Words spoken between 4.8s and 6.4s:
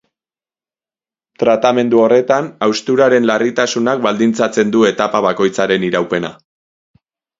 etapa bakoitzaren iraupena.